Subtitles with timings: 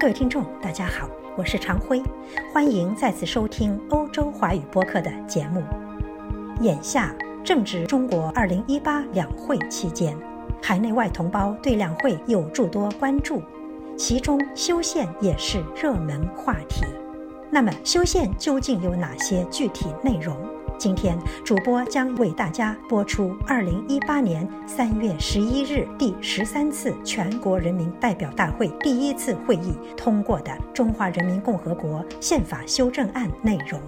[0.00, 1.06] 各位听众，大家好，
[1.36, 2.02] 我是常辉，
[2.54, 5.62] 欢迎再次收听欧洲华语播客的节目。
[6.62, 7.14] 眼下
[7.44, 10.16] 正值中国2018两会期间，
[10.62, 13.42] 海内外同胞对两会有诸多关注，
[13.94, 16.86] 其中修宪也是热门话题。
[17.50, 20.34] 那么，修宪究竟有哪些具体内容？
[20.80, 33.78] 今天主播将为大家播出2018年3月11日第十三次全国人民代表大会第一次会议通过的《中华人民共和国宪法修正案》内容。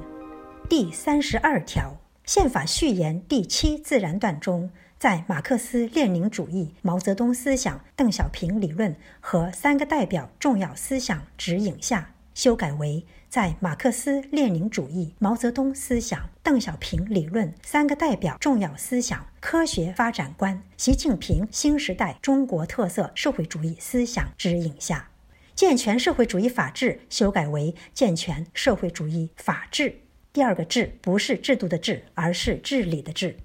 [0.68, 1.96] 第三十二条。
[2.26, 25.08] 宪法序言第七自然段中，在马克思列宁主义、毛泽东思想、邓小平理论和三个代表重要思想指引下，修改为在马克思列宁主义、毛泽东思想、邓小平理论、三个代表重要思想、科学发展观、习近平新时代中国特色社会主义思想指引下，
[25.54, 30.00] 健全社会主义法治修改为健全社会主义法治。
[30.34, 33.38] 第二个“治”不是制度的“治”，而是治理的“治”。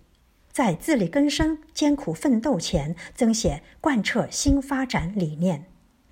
[0.51, 5.63] 在自力更生、艰苦奋斗前，增写贯彻新发展理念。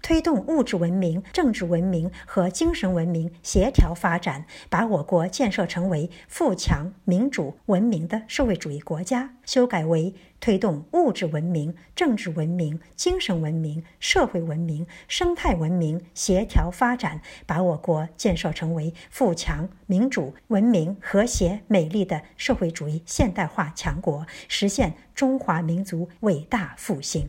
[0.06, 9.32] 推动物质文明、政治文明和精神文明协调发展，把我国建设成为富强、民主、文明的社会主义国家。
[9.46, 27.28] 修改为推动物质文明、政治文明、精神文明、社会文明、生态文明协调发展，把我国建设成为富强、民主、文明、和谐、美丽的社会主义现代化强国，实现中华民族伟大复兴。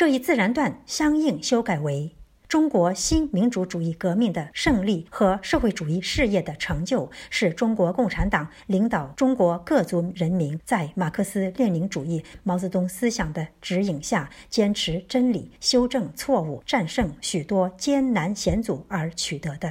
[0.00, 2.16] 这一自然段相应修改为：
[2.48, 19.70] 中国新民主主义革命的胜利和社会主义事业的成就，是中国共产党领导中国各族人民在马克思列宁主义、毛泽东思想的指引下，坚持真理、修正错误、战胜许多艰难险阻而取得的。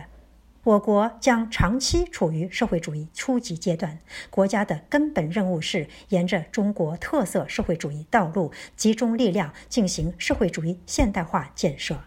[0.63, 12.03] 我国将长期处于社会主义初级阶段，国家的根本任务是沿着中国特色社会主义道路，集中力量进行社会主义现代化建设。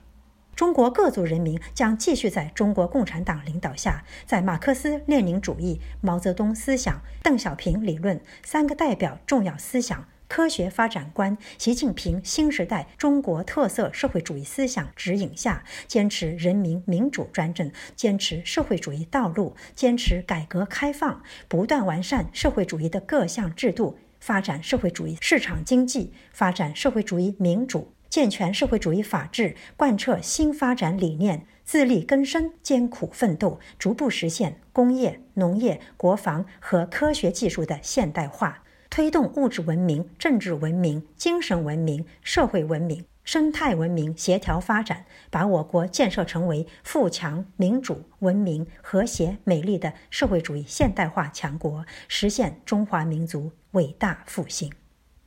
[0.54, 10.06] 中国各族人民将继续在中国共产党领导下，在马克思列宁主义、毛泽东思想、邓小平理论、三个代表重要思想。
[10.32, 38.62] 科学发展观、习近平新时代中国特色社会主义思想指引下，坚持人民民主专政，坚持社会主义道路，坚持改革开放，不断完善社会主义的各项制度，发展社会主义市场经济，发展社会主义民主，健全社会主义法治，贯彻新发展理念，自力更生，艰苦奋斗，逐步实现工业、农业、国防和科学技术的现代化。
[38.92, 54.70] 推动物质文明、政治文明、精神文明、社会文明、生态文明协调发展，把我国建设成为富强、民主、文明、和谐、美丽的社会主义现代化强国，实现中华民族伟大复兴。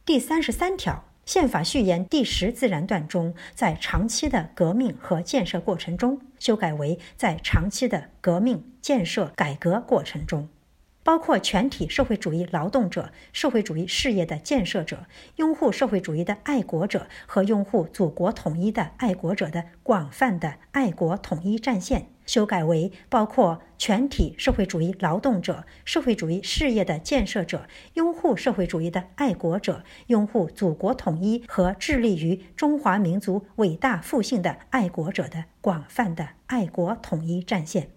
[0.06, 10.48] 第三十三条，宪法序言第十自然段中，在长期的革命和建设过程中，修改为在长期的革命、建设、改革过程中。
[11.06, 15.06] 包括全体社会主义劳动者、社会主义事业的建设者、
[15.36, 37.95] 拥护社会主义的爱国者和拥护祖国统一的爱国者的广泛的爱国统一战线，修改为包括全体社会主义劳动者、社会主义事业的建设者、拥护社会主义的爱国者、拥护祖国统一和致力于中华民族伟大复兴的爱国者的广泛的爱国统一战线。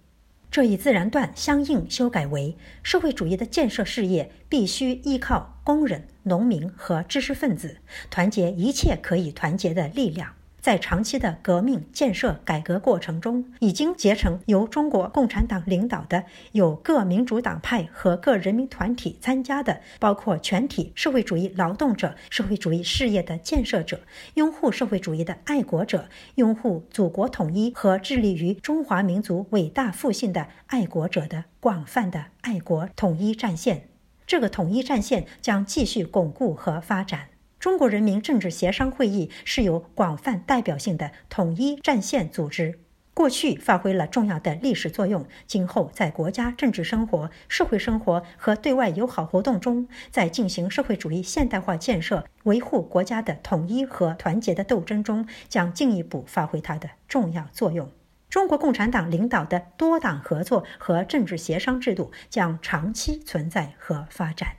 [0.51, 7.77] 这一自然段相应修改为：社会主义的建设事业必须依靠工人、农民和知识分子，
[8.11, 10.35] 团结一切可以团结的力量。
[10.61, 24.01] 在长期的革命、建设、改革过程中，已经结成由中国共产党领导的、有各民主党派和各人民团体参加的，包括全体社会主义劳动者、社会主义事业的建设者、
[24.35, 33.89] 拥护社会主义的爱国者、拥护祖国统一和致力于中华民族伟大复兴的爱国者的广泛的爱国统一战线。
[34.27, 37.29] 这个统一战线将继续巩固和发展。
[37.59, 42.79] 中国人民政治协商会议是有广泛代表性的统一战线组织，
[43.13, 57.91] 过去发挥了重要的历史作用，今后在国家政治生活、社会生活和对外友好活动中，在进行社会主义现代化建设、维护国家的统一和团结的斗争中，将进一步发挥它的重要作用。
[58.31, 64.59] 中国共产党领导的多党合作和政治协商制度将长期存在和发展。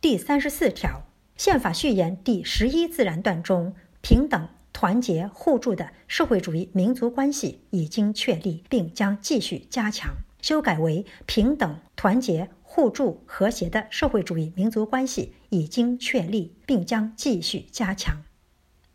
[0.00, 1.07] 第三十四条。
[1.38, 10.16] 宪法序言第十一自然段中，平等、团结互助的社会主义民族关系已经确立，并将继续加强。
[10.42, 18.24] 修改为平等、团结、互助、和谐的社会主义民族关系已经确立，并将继续加强。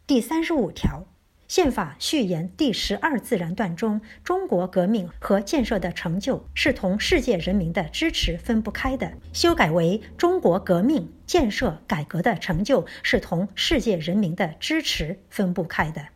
[0.05, 1.05] 第三十五条，
[1.53, 16.07] 宪法序言第十二自然段中，中国革命和建设的成就是同世界人民的支持分不开的，修改为中国革命、建设、改革的成就是同世界人民的支持分不开的。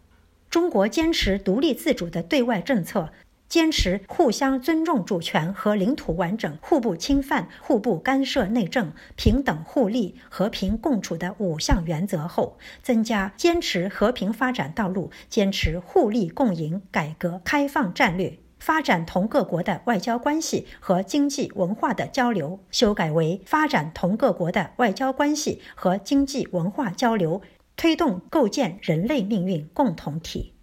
[0.50, 3.12] 中国坚持独立自主的对外政策。
[3.50, 27.42] 坚持互相尊重主权和领土完整、互不侵犯、互不干涉内政、平等互利、和平共处的五项原则后，增加坚持和平发展道路、坚持互利共赢、改革开放战略，发展同各国的外交关系和经济文化的交流，修改为发展同各国的外交关系和经济文化交流，
[27.78, 30.54] 推动构建人类命运共同体。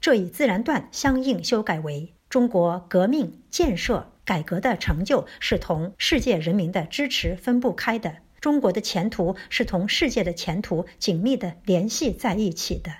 [0.00, 2.14] 这一自然段相应修改为。
[2.30, 8.18] 中国革命、建设、改革的成就是同世界人民的支持分不开的。
[8.40, 12.92] 中国的前途是同世界的前途紧密地联系在一起的。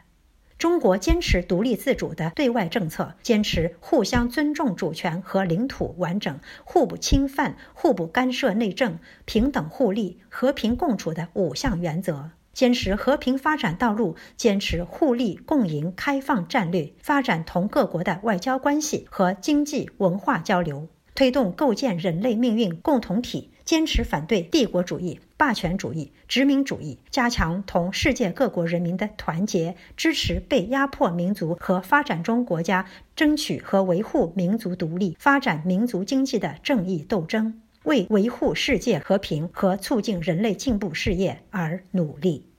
[0.58, 12.32] 中国坚持独立自主的对外政策，坚持互相尊重主权和领土完整、互不侵犯、互不干涉内政、平等互利、和平共处的五项原则。
[12.60, 23.50] 坚持和平发展道路，坚持互利共赢开放战略，发展同各国的外交关系和经济文化交流，推动构建人类命运共同体。
[23.64, 32.84] 坚持反对帝国主义、霸权主义、殖民主义，加强同世界各国人民的团结，支持被压迫民族和发展中国家
[33.16, 37.62] 争取和维护民族独立、发展民族经济的正义斗争。
[37.84, 42.49] 为维护世界和平和促进人类进步事业而努力。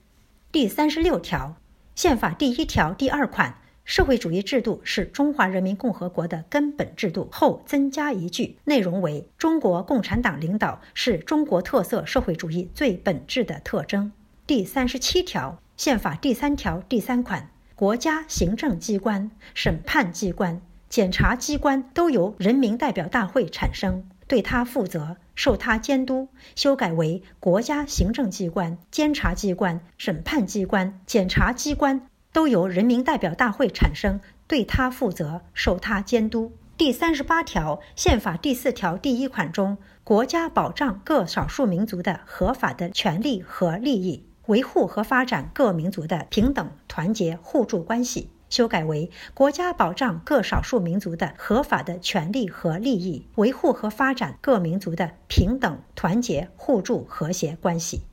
[0.51, 1.55] 第三十六条，
[1.95, 3.55] 宪法第一条第二款，
[3.85, 14.11] 社会主义制度是中华人民共和国的根本制度后增加一句，内容为：中国共产党领导是中国特色社会主义最本质的特征。
[14.45, 24.03] 第三十七条，宪法第三条第三款，国家行政机关、审判机关、检察机关都由人民代表大会产生。
[24.27, 36.51] 对他负责，受他监督，修改为国家行政机关、监察机关、审判机关、检察机关都由人民代表大会产生，对他负责，受他监督。
[36.77, 48.29] 第三十八条宪法第四条第一款中，国家保障各少数民族的合法的权利和利益，维护和发展各民族的平等、团结、互助关系。
[48.51, 58.03] 修改为国家保障各少数民族的合法的权利和利益，维护和发展各民族的平等、团结、互助、和谐关系。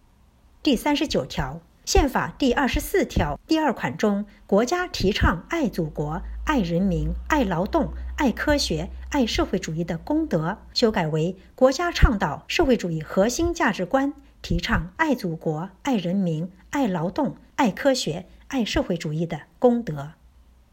[0.62, 20.12] 第三十九条，宪法第二十四条第二款中，国家提倡爱祖国、爱人民、爱劳动、爱科学、爱社会主义的功德，修改为国家倡导社会主义核心价值观，提倡爱祖国、爱人民、爱劳动、爱科学、爱社会主义的功德。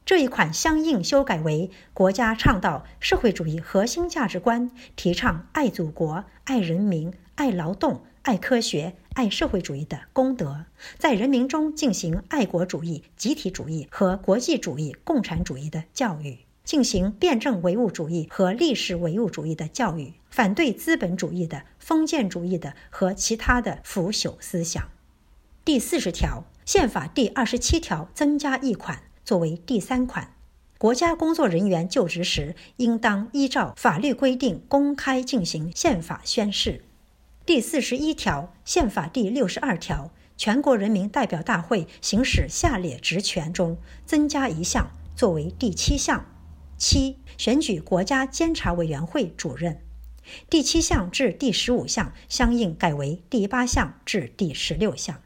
[0.05, 10.65] 这一款相应修改为：国家倡导社会主义核心价值观，提倡爱祖国、爱人民、爱劳动、爱科学、爱社会主义的功德，
[10.99, 24.87] 在人民中进行爱国主义、集体主义和国际主义、共产主义的教育，进行辩证唯物主义和历史唯物主义的教育，反对资本主义的、封建主义的和其他的腐朽思想。
[25.63, 29.01] 第四十条，宪法第二十七条增加一款。
[29.25, 30.35] 作为第三款，
[30.77, 36.85] 国家工作人员就职时，应当依照法律规定公开进行宪法宣誓。
[37.43, 46.23] 第四十一条，宪法第六十二条，全国人民代表大会行使下列职权中增加一项，作为第七项：
[46.77, 49.81] 七、选举国家监察委员会主任。
[50.49, 55.21] 第七项至第十五项相应改为第八项至第十六项。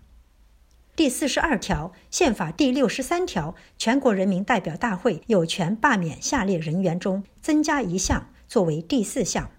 [1.00, 9.50] 第四十二条，宪法第六十三条，全国人民代表大会有权罢免下列人员中增加一项，作为第四项。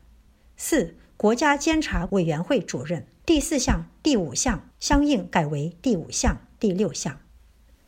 [0.59, 3.07] 四、国家监察委员会主任。
[3.25, 7.19] 第四项、第五项相应改为第五项、第六项。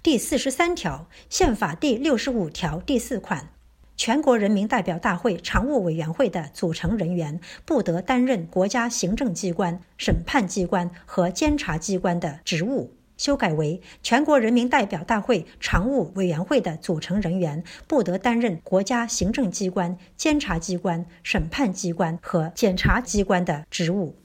[0.02, 3.50] 第四十三条，宪法第六十五条第四款，
[3.99, 12.94] 全国人民代表大会常务委员会的组成人员不得担任国家行政机关、审判机关和监察机关的职务。
[13.16, 24.16] 修改为全国人民代表大会常务委员会的组成人员不得担任国家行政机关、监察机关、审判机关和检察机关的职务。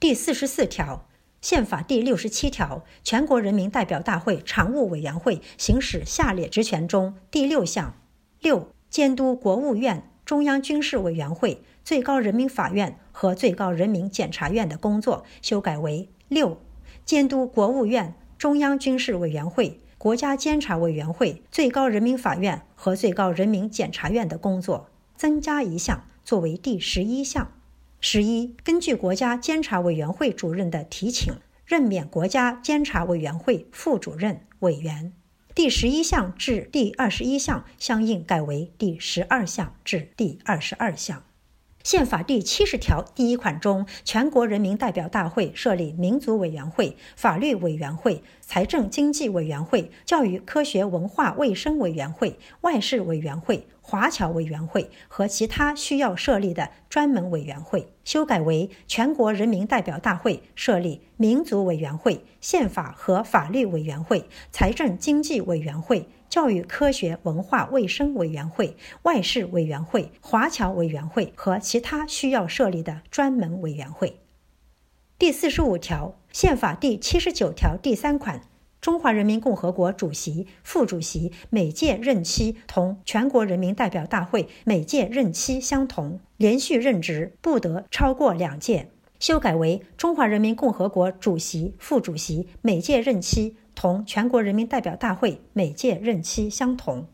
[0.00, 1.08] 第四十四条，
[1.40, 7.94] 宪法第六十七条，全国人民代表大会常务委员会行使下列职权中第六项：
[8.40, 16.60] 六、监督国务院、中央军事委员会、最高人民法院和最高人民检察院的工作，修改为六、
[17.08, 27.50] 监督国务院、中央军事委员会、国家监察委员会、最高人民法院和最高人民检察院的工作，增加一项作为第十一项。
[27.98, 31.32] 十一，根据国家监察委员会主任的提请，
[31.64, 35.14] 任免国家监察委员会副主任、委员。
[35.54, 41.24] 第十一项至第二十一项相应改为第十二项至第二十二项。
[41.84, 53.66] 宪法第七十条第一款中，全国人民代表大会设立民族委员会、法律委员会、财政经济委员会、教育科学文化卫生委员会、外事委员会。
[53.80, 74.20] 华侨委员会和其他需要设立的专门委员会，修改为全国人民代表大会设立民族委员会、宪法和法律委员会、财政经济委员会、教育科学文化卫生委员会、外事委员会、华侨委员会和其他需要设立的专门委员会。
[75.18, 78.42] 第四十五条，宪法第七十九条第三款。
[78.80, 88.90] 中华人民共和国主席、副主席每届任期同全国人民代表大会每届任期相同，连续任职不得超过两届。
[89.18, 97.06] 修改为中华人民共和国主席、副主席每届任期同全国人民代表大会每届任期相同。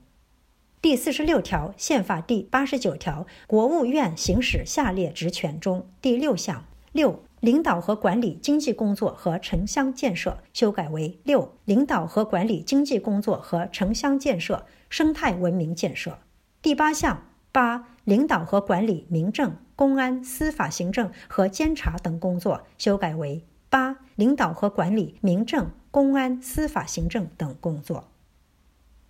[0.81, 7.23] 第四十六条，宪法第八十九条，国务院行使下列职权中第六项六。
[7.41, 16.19] 领导和管理经济工作和城乡建设，修改为六；领导和管理经济工作和城乡建设、生态文明建设。
[16.63, 28.09] 第八项八，领导和管理民政、公安、司法行政和监察等工作，修改为八；领导和管理民政、公安、司法行政等工作。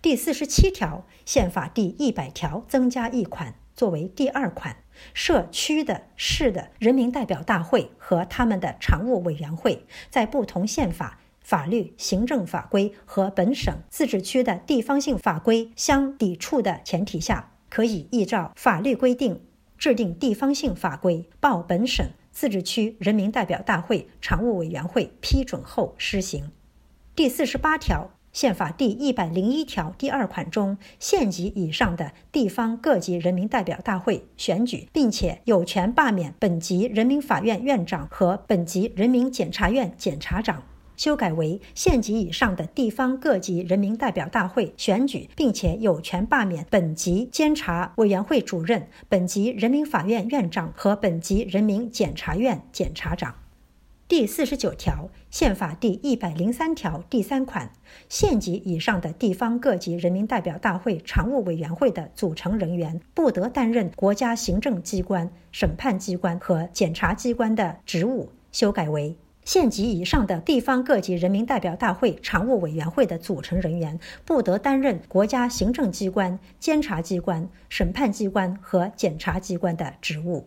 [0.03, 4.76] 第四十七条，宪法第一百条增加一款，作为第二款。
[5.14, 19.41] 社区的市的人民代表大会和他们的常务委员会，在不同宪法、法律、行政法规和本省、自治区的地方性法规相抵触的前提下，可以依照法律规定
[19.79, 26.53] 制定地方性法规，报本省、自治区人民代表大会常务委员会批准后施行。
[27.16, 28.11] 第四十八条。
[28.33, 40.64] 宪法第一百零一条第二款中，县级以上的地方各级人民代表大会选举，并且有权罢免本级人民法院院长和本级人民检察院检察长，
[40.97, 53.37] 修改为县级以上的地方各级人民代表大会选举，并且有权罢免本级监察委员会主任、本级人民法院院长和本级人民检察院检察长。
[54.06, 57.73] 第四十九条，宪法第一百零三条第三款，
[58.11, 68.30] 县级以上的地方各级人民代表大会常务委员会的组成人员，不得担任国家行政机关、审判机关和检察机关的职务。
[68.52, 80.46] 修改为，县级以上的地方各级人民代表大会常务委员会的组成人员，不得担任国家行政机关、监察机关、审判机关和检察机关的职务。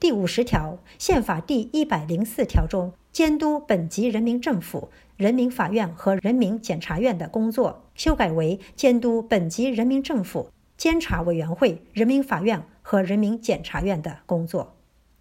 [0.00, 4.88] 第五十条，宪法第一百零四条中，监督本级人民政府、
[5.18, 14.74] 人民法院和人民检察院的工作，修改为监督本级人民政府、监察委员会、人民法院和人民检察院的工作。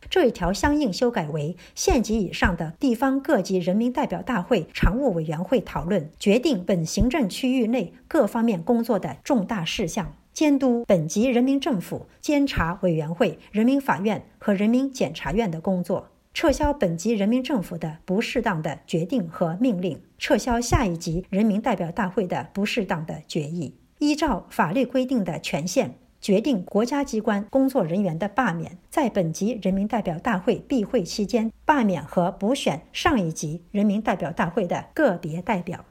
[0.09, 10.15] 这一条相应修改为县级以上的地方各级人民代表大会常务委员会讨论决定本行政区域内各方面工作的重大事项。
[10.39, 35.83] 监督本级人民政府、监察委员会、人民法院和人民检察院的工作，撤销本级人民政府的不适当的决定和命令，撤销下一级人民代表大会的不适当的决议，依照法律规定的权限决定国家机关工作人员的罢免，在本级人民代表大会闭会期间罢免和补选上一级人民代表大会的个别代表。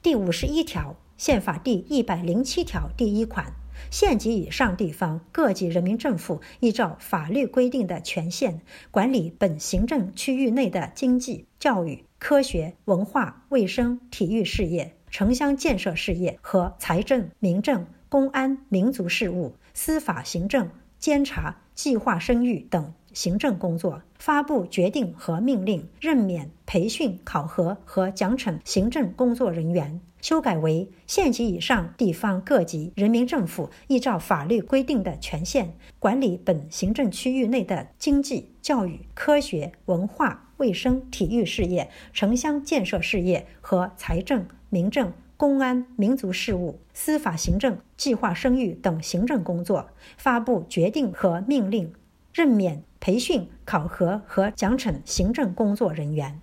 [0.00, 3.52] 第五十一条，宪法第一百零七条第一款。
[3.90, 8.60] 县级以上地方各级人民政府依照法律规定的权限
[8.90, 22.92] 管理本行政区域内的经济、教育、科学、文化、卫生、体育事业、城乡建设事业和财政、民政、公安、民族事务、司法行政、监察、计划生育等。
[23.12, 30.00] 行政工作，发布决定和命令，任免、培训、考核和奖惩行政工作人员。
[30.20, 49.88] 修改为县级以上地方各级人民政府依照法律规定的权限管理本行政区域内的经济、教育、科学、文化、卫生、体育事业、城乡建设事业和财政、民政、公安、民族事务、司法行政、计划生育等行政工作，
[50.18, 51.94] 发布决定和命令，
[52.34, 56.40] 任免、培训、考核和奖惩行政工作人员。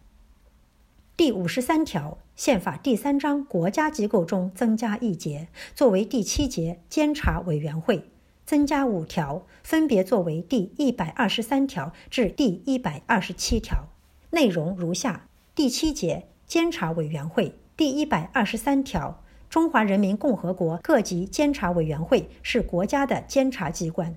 [1.16, 8.02] 第五十三条，宪法第三章国家机构中增加一节，作为第七节监察委员会；
[8.46, 13.88] 增加五条，分别作为第一百二十三条至第一百二十七条。
[14.32, 24.16] 内容如下：第七节监察委员会第一百二十三条，中华人民共和国各级监察委员会是国家的监察机关。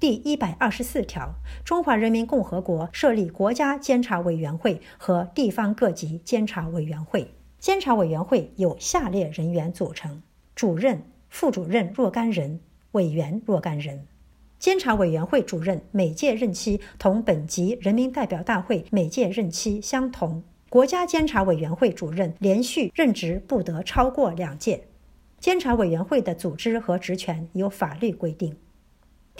[0.00, 7.34] 第一百二十四条，中华人民共和国设立国家监察委员会和地方各级监察委员会。
[7.58, 10.22] 监察委员会由下列人员组成：
[10.54, 12.60] 主任、副主任若干人，
[12.92, 14.06] 委员若干人。
[14.58, 20.42] 监察委员会主任每届任期同本级人民代表大会每届任期相同。
[20.70, 24.82] 国家监察委员会主任连续任职不得超过两届。
[25.38, 28.56] 监察委员会的组织和职权由法律规定。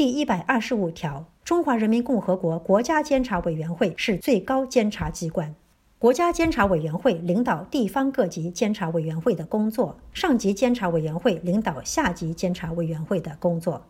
[0.00, 5.54] 第一百二十五条，中华人民共和国国家监察委员会是最高监察机关。
[5.99, 13.85] 国家监察委员会领导地方各级监察委员会的工作，上级监察委员会领导下级监察委员会的工作。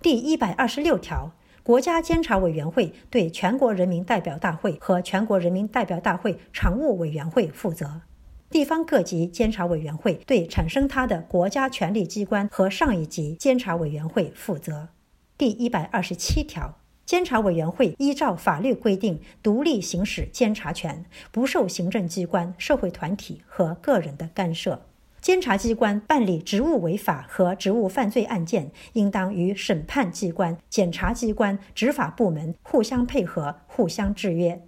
[0.00, 1.30] 第一百二十六条，
[1.62, 8.00] 国家监察委员会对全国人民代表大会和全国人民代表大会常务委员会负责。
[8.48, 14.88] 地方各级监察委员会对产生它的国家权力机关和上一级监察委员会负责。
[15.40, 24.82] 第一百二十七条，监察委员会依照法律规定独立行使监察权，不受行政机关、社会团体和个人的干涉。
[25.22, 34.62] 监察机关办理职务违法和职务犯罪案件，应当与审判机关、检察机关、执法部门互相配合、互相制约。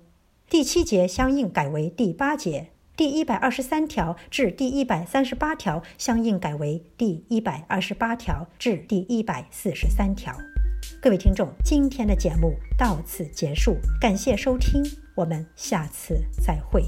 [0.49, 10.35] 第七节相应改为第八节，第一百二十三条至第一百三十八条相应改为第一百二十八条至第一百四十三条。
[11.03, 14.81] 各位听众，今天的节目到此结束，感谢收听，
[15.17, 16.85] 我们下次再会。